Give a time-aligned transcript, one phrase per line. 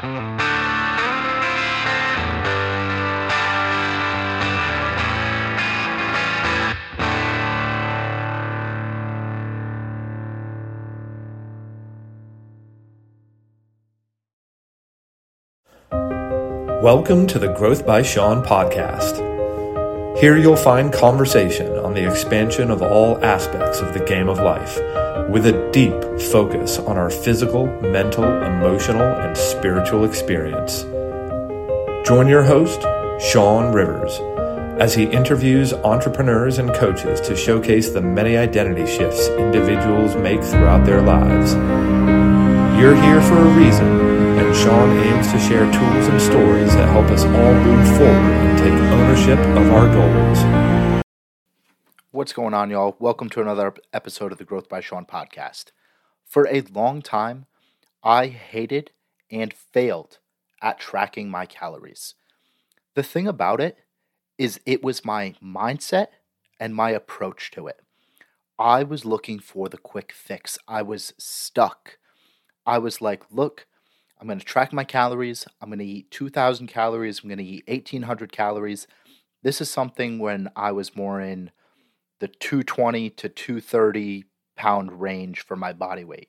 [0.00, 0.38] Welcome
[17.26, 19.18] to the Growth by Shawn podcast.
[20.20, 24.78] Here you'll find conversation on the expansion of all aspects of the game of life,
[25.28, 25.94] with a deep
[26.32, 30.82] focus on our physical, mental, emotional, and spiritual experience.
[32.06, 32.80] Join your host,
[33.20, 34.18] Shawn Rivers,
[34.80, 40.86] as he interviews entrepreneurs and coaches to showcase the many identity shifts individuals make throughout
[40.86, 41.52] their lives.
[42.80, 47.06] You're here for a reason and Shawn aims to share tools and stories that help
[47.10, 50.77] us all move forward and take ownership of our goals.
[52.10, 52.96] What's going on, y'all?
[52.98, 55.72] Welcome to another episode of the Growth by Shawn podcast.
[56.24, 57.44] For a long time,
[58.02, 58.92] I hated
[59.30, 60.18] and failed
[60.62, 62.14] at tracking my calories.
[62.94, 63.76] The thing about it
[64.38, 66.06] is, it was my mindset
[66.58, 67.82] and my approach to it.
[68.58, 70.56] I was looking for the quick fix.
[70.66, 71.98] I was stuck.
[72.64, 73.66] I was like, look,
[74.18, 75.46] I'm going to track my calories.
[75.60, 77.20] I'm going to eat 2,000 calories.
[77.22, 78.86] I'm going to eat 1,800 calories.
[79.42, 81.50] This is something when I was more in
[82.20, 84.24] the 220 to 230
[84.56, 86.28] pound range for my body weight.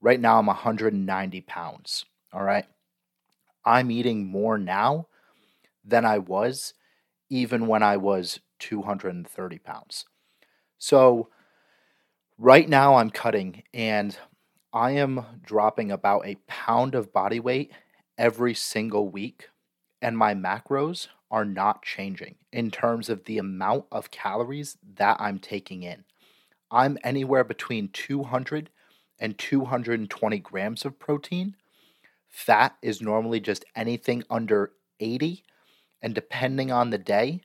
[0.00, 2.04] Right now, I'm 190 pounds.
[2.32, 2.66] All right.
[3.64, 5.08] I'm eating more now
[5.84, 6.74] than I was
[7.28, 10.04] even when I was 230 pounds.
[10.78, 11.28] So,
[12.38, 14.16] right now, I'm cutting and
[14.72, 17.72] I am dropping about a pound of body weight
[18.18, 19.48] every single week,
[20.02, 25.38] and my macros are not changing in terms of the amount of calories that I'm
[25.38, 26.04] taking in.
[26.70, 28.70] I'm anywhere between 200
[29.18, 31.56] and 220 grams of protein.
[32.28, 35.42] Fat is normally just anything under 80,
[36.02, 37.40] and depending on the day,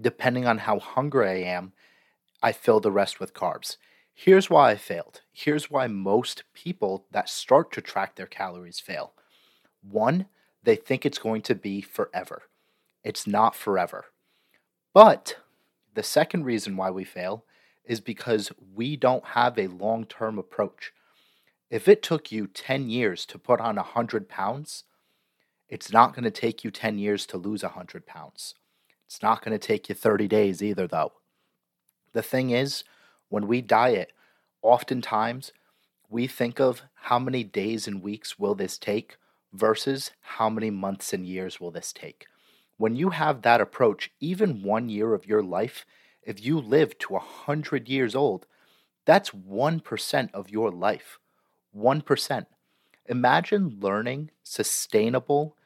[0.00, 1.72] depending on how hungry I am,
[2.42, 3.76] I fill the rest with carbs.
[4.14, 5.20] Here's why I failed.
[5.32, 9.12] Here's why most people that start to track their calories fail.
[9.82, 10.26] One,
[10.62, 12.42] they think it's going to be forever.
[13.08, 14.04] It's not forever.
[14.92, 15.38] But
[15.94, 17.46] the second reason why we fail
[17.86, 20.92] is because we don't have a long term approach.
[21.70, 24.84] If it took you 10 years to put on 100 pounds,
[25.70, 28.54] it's not going to take you 10 years to lose 100 pounds.
[29.06, 31.12] It's not going to take you 30 days either, though.
[32.12, 32.84] The thing is,
[33.30, 34.12] when we diet,
[34.60, 35.52] oftentimes
[36.10, 39.16] we think of how many days and weeks will this take
[39.54, 42.26] versus how many months and years will this take.
[42.78, 45.84] When you have that approach, even one year of your life,
[46.22, 48.46] if you live to a 100 years old,
[49.04, 51.18] that's 1% of your life.
[51.76, 52.46] 1%.
[53.06, 55.56] Imagine learning sustainable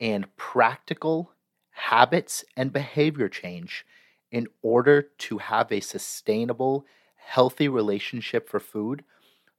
[0.00, 1.32] and practical
[1.70, 3.86] habits and behavior change
[4.32, 6.84] in order to have a sustainable,
[7.14, 9.04] healthy relationship for food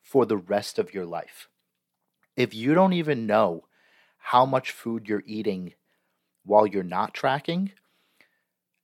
[0.02, 1.48] for the rest of your life.
[2.36, 3.66] If you don't even know
[4.18, 5.74] how much food you're eating
[6.48, 7.72] while you're not tracking,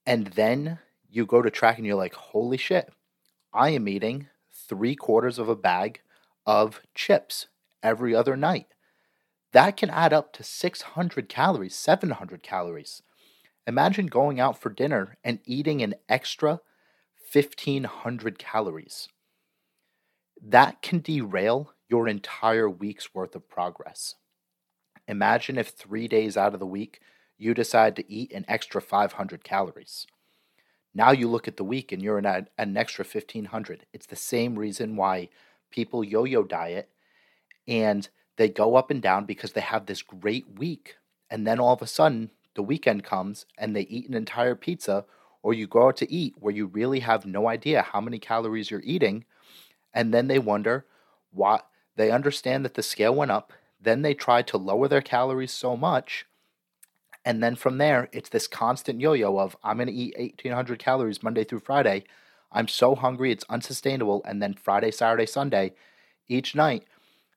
[0.05, 0.79] and then
[1.09, 2.91] you go to track and you're like, holy shit,
[3.53, 6.01] I am eating three quarters of a bag
[6.45, 7.47] of chips
[7.81, 8.67] every other night.
[9.53, 13.01] That can add up to 600 calories, 700 calories.
[13.65, 16.59] Imagine going out for dinner and eating an extra
[17.31, 19.07] 1500 calories.
[20.41, 24.15] That can derail your entire week's worth of progress.
[25.07, 26.99] Imagine if three days out of the week
[27.37, 30.07] you decide to eat an extra 500 calories.
[30.93, 33.85] Now you look at the week and you're in an extra 1500.
[33.93, 35.29] It's the same reason why
[35.71, 36.89] people yo yo diet
[37.67, 38.07] and
[38.37, 40.97] they go up and down because they have this great week.
[41.29, 45.05] And then all of a sudden, the weekend comes and they eat an entire pizza,
[45.41, 48.69] or you go out to eat where you really have no idea how many calories
[48.69, 49.25] you're eating.
[49.93, 50.85] And then they wonder
[51.31, 51.61] why
[51.95, 53.51] they understand that the scale went up.
[53.81, 56.25] Then they try to lower their calories so much.
[57.25, 60.79] And then from there, it's this constant yo yo of I'm going to eat 1800
[60.79, 62.03] calories Monday through Friday.
[62.51, 64.21] I'm so hungry, it's unsustainable.
[64.25, 65.73] And then Friday, Saturday, Sunday,
[66.27, 66.85] each night,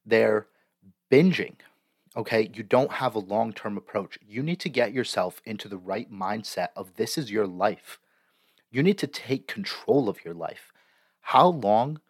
[0.05, 0.47] they're
[1.11, 1.57] binging
[2.17, 4.19] Okay, you don't have a long term approach.
[4.27, 7.99] You need to get yourself into the right mindset of this is your life.
[8.71, 10.73] You need to take control of your life.
[11.21, 12.01] How long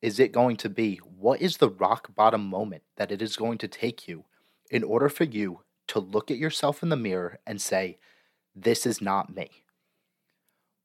[0.00, 1.00] is it going to be?
[1.18, 4.24] What is the rock bottom moment that it is going to take you
[4.70, 7.98] in order for you to look at yourself in the mirror and say,
[8.54, 9.50] This is not me?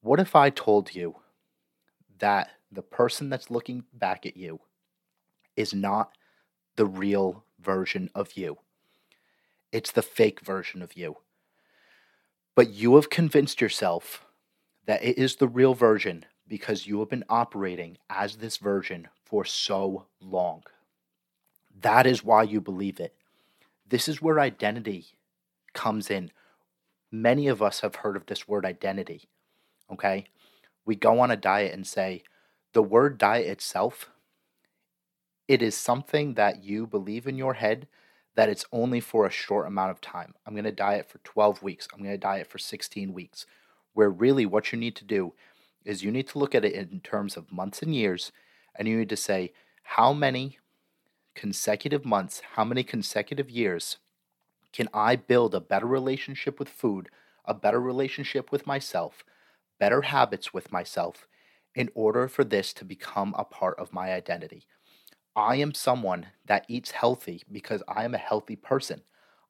[0.02, 1.16] What if I told you
[2.20, 4.60] that the person that's looking back at you
[5.56, 6.12] is not
[6.76, 8.58] the real version of you?
[9.72, 11.18] It's the fake version of you.
[12.56, 14.26] But you have convinced yourself
[14.86, 19.46] that it is the real version because you have been operating as this version for
[19.46, 20.64] so long.
[21.82, 23.16] That is why you believe it.
[23.88, 25.08] This is where identity
[25.74, 26.32] comes in.
[27.12, 29.30] Many of us have heard of this word identity.
[29.92, 30.26] Okay?
[30.86, 32.24] We go on a diet and say,
[32.74, 34.10] the word diet itself,
[35.48, 37.88] it is something that you believe in your head
[38.36, 40.34] that it's only for a short amount of time.
[40.46, 41.88] I'm going to diet for 12 weeks.
[41.94, 43.46] I'm going to diet for 16 weeks.
[43.94, 45.34] Where really what you need to do
[45.86, 48.32] is you need to look at it in terms of months and years,
[48.76, 49.54] and you need to say,
[49.84, 50.58] how many
[51.36, 53.98] consecutive months, how many consecutive years
[54.72, 57.10] can I build a better relationship with food,
[57.46, 59.24] a better relationship with myself,
[59.80, 61.28] better habits with myself
[61.76, 64.66] in order for this to become a part of my identity?
[65.36, 69.02] I am someone that eats healthy because I am a healthy person.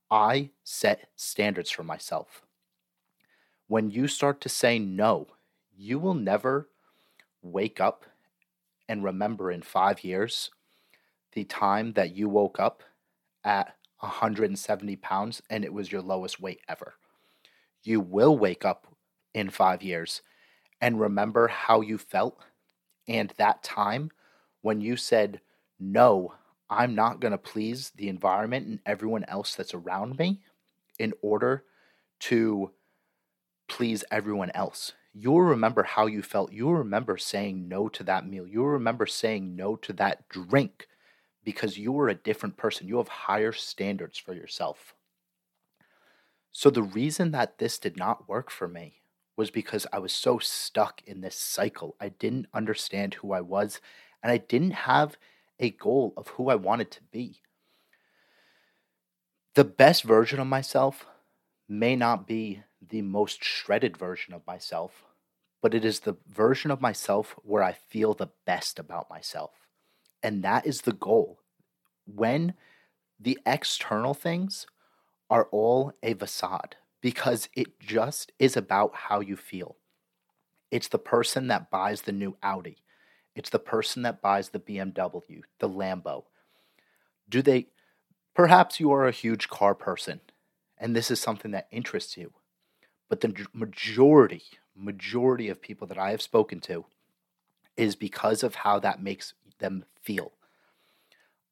[0.09, 2.41] I set standards for myself.
[3.67, 5.27] When you start to say no,
[5.75, 6.69] you will never
[7.41, 8.05] wake up
[8.87, 10.51] and remember in five years
[11.33, 12.83] the time that you woke up
[13.43, 16.93] at 170 pounds and it was your lowest weight ever.
[17.83, 18.87] You will wake up
[19.33, 20.21] in five years
[20.81, 22.37] and remember how you felt
[23.07, 24.11] and that time
[24.61, 25.41] when you said,
[25.79, 26.33] No,
[26.69, 30.41] I'm not going to please the environment and everyone else that's around me
[30.99, 31.63] in order
[32.21, 32.71] to
[33.67, 34.93] please everyone else.
[35.13, 36.51] You'll remember how you felt.
[36.51, 38.47] You'll remember saying no to that meal.
[38.47, 40.87] You'll remember saying no to that drink
[41.43, 42.87] because you are a different person.
[42.87, 44.93] You have higher standards for yourself.
[46.51, 49.01] So, the reason that this did not work for me
[49.35, 51.95] was because I was so stuck in this cycle.
[51.99, 53.81] I didn't understand who I was,
[54.21, 55.17] and I didn't have
[55.59, 57.41] a goal of who I wanted to be.
[59.55, 61.05] The best version of myself
[61.67, 65.03] may not be the most shredded version of myself,
[65.61, 69.62] but it is the version of myself where I feel the best about myself.
[70.23, 71.39] And that is the goal.
[72.05, 72.53] When
[73.19, 74.65] the external things
[75.29, 79.75] are all a facade, because it just is about how you feel.
[80.71, 82.77] It's the person that buys the new Audi.
[83.35, 86.23] It's the person that buys the BMW, the Lambo.
[87.29, 87.67] Do they,
[88.33, 90.21] perhaps you are a huge car person
[90.83, 92.33] and this is something that interests you.
[93.07, 94.43] But the majority,
[94.75, 96.85] majority of people that I have spoken to
[97.77, 100.33] is because of how that makes them feel.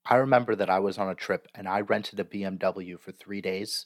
[0.05, 3.39] I remember that I was on a trip and I rented a BMW for three
[3.39, 3.85] days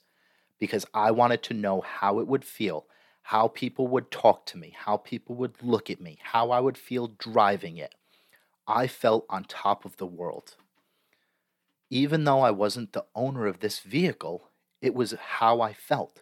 [0.59, 2.87] because I wanted to know how it would feel,
[3.21, 6.77] how people would talk to me, how people would look at me, how I would
[6.77, 7.93] feel driving it.
[8.67, 10.55] I felt on top of the world.
[11.91, 14.49] Even though I wasn't the owner of this vehicle,
[14.81, 16.21] it was how I felt.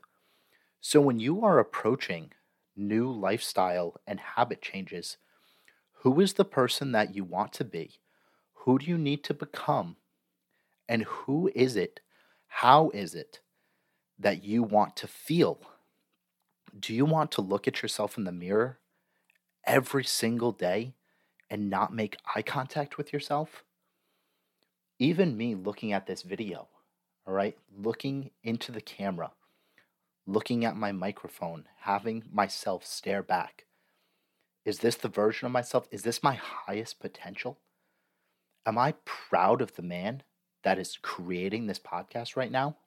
[0.81, 2.33] So when you are approaching
[2.75, 5.15] new lifestyle and habit changes,
[6.03, 8.00] who is the person that you want to be?
[8.55, 9.95] Who do you need to become?
[10.89, 12.01] And who is it?
[12.47, 13.39] How is it
[14.19, 15.61] that you want to feel?
[16.77, 18.79] Do you want to look at yourself in the mirror
[19.65, 20.94] every single day
[21.50, 23.63] and not make eye contact with yourself?
[25.00, 26.67] Even me looking at this video,
[27.25, 29.31] all right, looking into the camera,
[30.27, 33.67] looking at my microphone, having myself stare back.
[34.65, 35.88] Is this the version of myself?
[35.91, 37.60] Is this my highest potential?
[38.65, 40.24] Am I proud of the man
[40.63, 42.77] that is creating this podcast right now?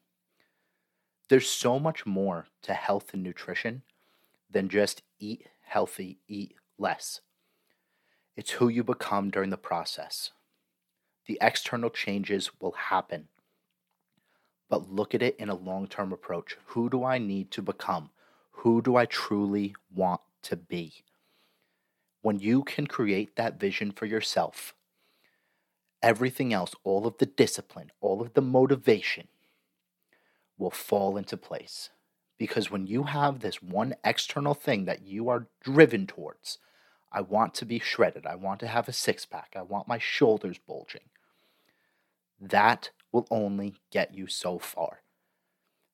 [1.29, 3.83] There's so much more to health and nutrition
[4.51, 7.21] than just eat healthy, eat less.
[8.37, 10.31] It's who you become during the process.
[11.27, 13.29] The external changes will happen
[14.69, 16.57] but look at it in a long term approach.
[16.67, 18.11] Who do I need to become?
[18.51, 21.05] Who do I truly want to be?
[22.27, 24.75] When you can create that vision for yourself,
[26.03, 29.29] everything else, all of the discipline, all of the motivation
[30.59, 31.91] will fall into place.
[32.37, 36.59] Because when you have this one external thing that you are driven towards,
[37.13, 39.99] I want to be shredded, I want to have a six pack, I want my
[39.99, 41.09] shoulders bulging,
[42.41, 45.03] that will only get you so far.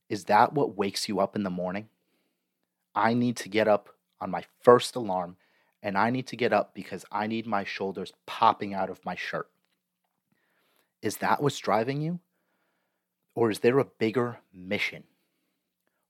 [0.08, 1.90] Is that what wakes you up in the morning?
[2.94, 5.36] I need to get up on my first alarm,
[5.82, 9.16] and I need to get up because I need my shoulders popping out of my
[9.16, 9.48] shirt.
[11.02, 12.20] Is that what's driving you?
[13.34, 15.04] Or is there a bigger mission?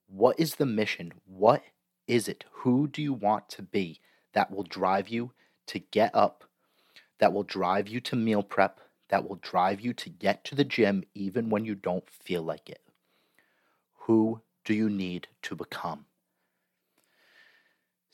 [0.07, 1.15] What is the mission?
[1.25, 1.63] What
[2.07, 2.45] is it?
[2.51, 4.01] Who do you want to be
[4.35, 5.33] that will drive you
[5.69, 6.45] to get up,
[7.19, 10.65] that will drive you to meal prep, that will drive you to get to the
[10.65, 12.83] gym even when you don't feel like it?
[14.01, 16.05] Who do you need to become?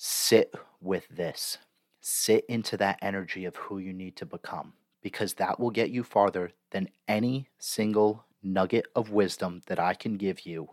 [0.01, 1.59] Sit with this.
[2.01, 6.05] Sit into that energy of who you need to become because that will get you
[6.05, 10.69] farther than any single nugget of wisdom that I can give you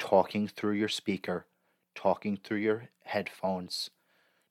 [0.00, 1.46] talking through your speaker,
[1.94, 3.90] talking through your headphones,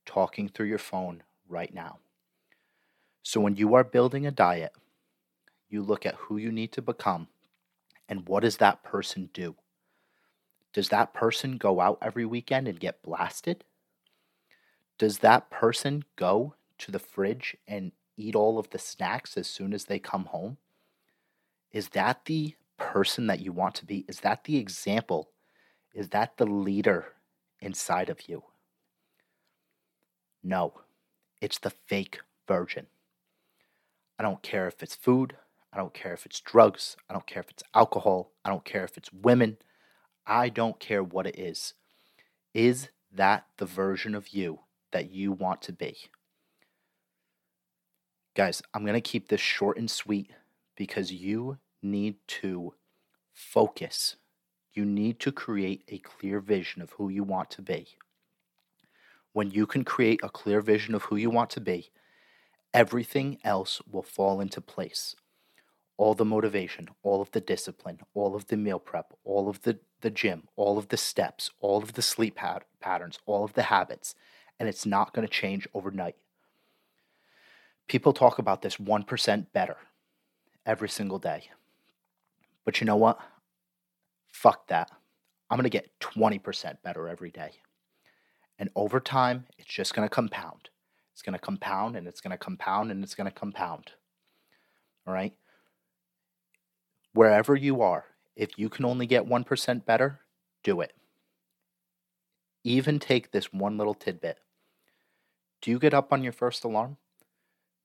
[0.06, 2.00] talking through your phone right now.
[3.24, 4.72] So when you are building a diet,
[5.70, 7.28] you look at who you need to become
[8.08, 9.56] and what does that person do?
[10.76, 13.64] Does that person go out every weekend and get blasted?
[14.98, 19.74] Does that person go to the fridge and eat all of the snacks as soon
[19.74, 20.58] as they come home?
[21.72, 24.04] Is that the person that you want to be?
[24.10, 25.30] Is that the example?
[25.94, 27.14] Is that the leader
[27.62, 28.44] inside of you?
[30.44, 30.74] No,
[31.40, 32.88] it's the fake version.
[34.20, 35.38] I don't care if it's food.
[35.72, 36.98] I don't care if it's drugs.
[37.10, 38.34] I don't care if it's alcohol.
[38.44, 39.56] I don't care if it's women.
[40.28, 41.74] I don't care what it is.
[42.54, 44.60] Is that the version of you
[44.92, 45.98] that you want to be?
[48.36, 50.32] Guys, I'm going to keep this short and sweet
[50.76, 52.74] because you need to
[53.34, 54.18] focus.
[54.74, 57.88] You need to create a clear vision of who you want to be.
[59.32, 61.92] When you can create a clear vision of who you want to be,
[62.74, 65.16] everything else will fall into place.
[65.98, 69.80] All the motivation, all of the discipline, all of the meal prep, all of the,
[70.06, 73.64] the gym, all of the steps, all of the sleep pat- patterns, all of the
[73.64, 74.14] habits,
[74.60, 76.16] and it's not going to change overnight.
[77.88, 79.78] People talk about this 1% better
[80.64, 81.50] every single day.
[82.66, 83.18] But you know what?
[84.32, 84.92] Fuck that.
[85.50, 87.54] I'm going to get 20% better every day.
[88.60, 90.70] And over time, it's just going to compound.
[91.14, 93.94] It's going to compound and it's going to compound and it's going to compound.
[95.08, 95.34] All right?
[97.14, 98.06] Wherever you are,
[98.36, 100.20] if you can only get 1% better,
[100.64, 100.94] do it.
[102.64, 104.40] Even take this one little tidbit.
[105.62, 106.98] Do you get up on your first alarm?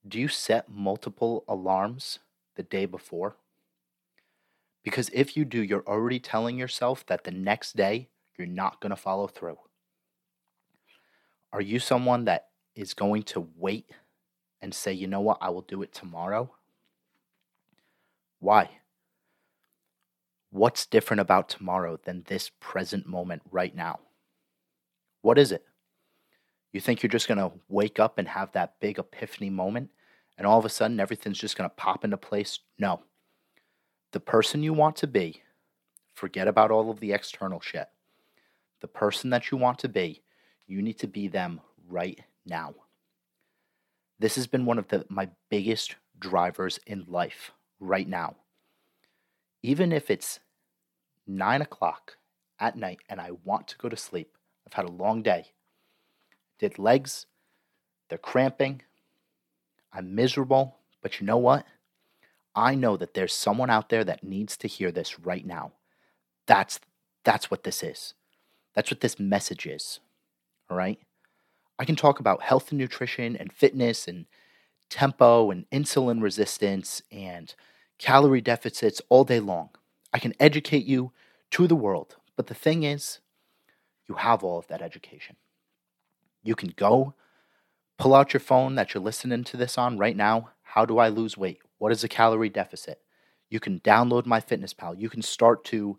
[0.06, 2.20] do you set multiple alarms
[2.56, 3.36] the day before?
[4.82, 8.90] Because if you do, you're already telling yourself that the next day you're not going
[8.90, 9.58] to follow through.
[11.52, 13.90] Are you someone that is going to wait
[14.62, 16.50] and say, you know what, I will do it tomorrow?
[18.38, 18.70] Why?
[20.50, 24.00] What's different about tomorrow than this present moment right now?
[25.22, 25.64] What is it?
[26.72, 29.90] You think you're just going to wake up and have that big epiphany moment
[30.36, 32.58] and all of a sudden everything's just going to pop into place?
[32.78, 33.02] No.
[34.12, 35.42] The person you want to be,
[36.14, 37.88] forget about all of the external shit.
[38.80, 40.22] The person that you want to be,
[40.66, 42.74] you need to be them right now.
[44.18, 48.36] This has been one of the, my biggest drivers in life right now.
[49.62, 50.40] Even if it's
[51.26, 52.16] nine o'clock
[52.58, 54.36] at night and I want to go to sleep,
[54.66, 55.52] I've had a long day
[56.60, 57.26] did legs.
[58.08, 58.82] They're cramping.
[59.92, 60.76] I'm miserable.
[61.02, 61.66] But you know what?
[62.54, 65.72] I know that there's someone out there that needs to hear this right now.
[66.46, 66.78] That's
[67.24, 68.14] that's what this is.
[68.74, 70.00] That's what this message is.
[70.70, 70.98] All right?
[71.78, 74.26] I can talk about health and nutrition and fitness and
[74.90, 77.54] tempo and insulin resistance and
[78.00, 79.68] calorie deficits all day long.
[80.12, 81.12] I can educate you
[81.52, 82.16] to the world.
[82.34, 83.20] But the thing is,
[84.08, 85.36] you have all of that education.
[86.42, 87.14] You can go
[87.98, 90.50] pull out your phone that you're listening to this on right now.
[90.62, 91.60] How do I lose weight?
[91.78, 93.00] What is a calorie deficit?
[93.50, 94.98] You can download MyFitnessPal.
[94.98, 95.98] You can start to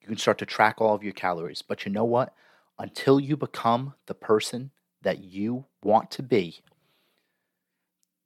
[0.00, 1.62] you can start to track all of your calories.
[1.62, 2.34] But you know what?
[2.78, 4.70] Until you become the person
[5.02, 6.60] that you want to be,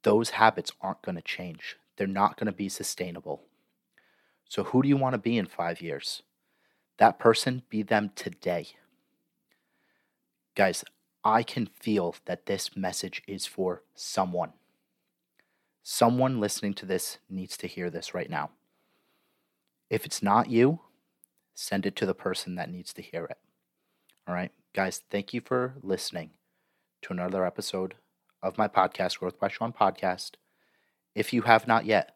[0.03, 1.77] those habits aren't going to change.
[2.01, 3.43] They're not going to be sustainable.
[4.49, 6.23] So, who do you want to be in five years?
[6.97, 8.69] That person, be them today.
[10.55, 10.83] Guys,
[11.23, 14.53] I can feel that this message is for someone.
[15.83, 18.49] Someone listening to this needs to hear this right now.
[19.91, 20.79] If it's not you,
[21.53, 23.37] send it to the person that needs to hear it.
[24.27, 26.31] All right, guys, thank you for listening
[27.03, 27.93] to another episode
[28.41, 30.31] of my podcast, Growth by Shawn Podcast.
[31.15, 32.15] If you have not yet,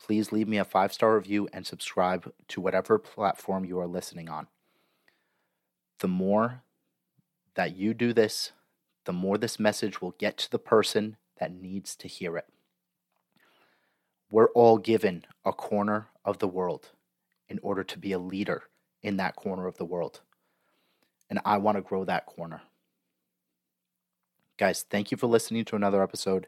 [0.00, 4.28] please leave me a five star review and subscribe to whatever platform you are listening
[4.28, 4.48] on.
[6.00, 6.62] The more
[7.54, 8.52] that you do this,
[9.04, 12.46] the more this message will get to the person that needs to hear it.
[14.30, 16.90] We're all given a corner of the world
[17.48, 18.64] in order to be a leader
[19.02, 20.20] in that corner of the world.
[21.28, 22.62] And I want to grow that corner.
[24.56, 26.46] Guys, thank you for listening to another episode.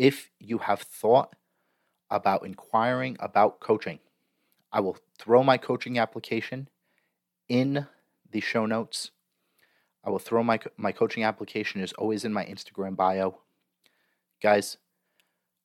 [0.00, 1.36] If you have thought
[2.08, 3.98] about inquiring about coaching,
[4.72, 6.70] I will throw my coaching application
[7.50, 7.86] in
[8.30, 9.10] the show notes.
[10.02, 13.40] I will throw my my coaching application is always in my Instagram bio.
[14.42, 14.78] Guys,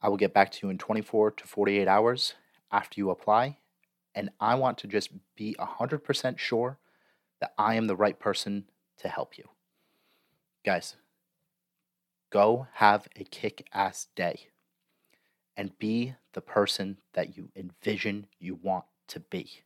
[0.01, 2.33] I will get back to you in 24 to 48 hours
[2.73, 3.59] after you apply,
[4.13, 6.77] and I want to just be 100% sure
[7.39, 8.65] that I am the right person
[8.97, 9.45] to help you.
[10.65, 10.97] Guys,
[12.35, 14.47] go have a kick-ass day
[15.55, 19.61] and be the person that you envision you want to be.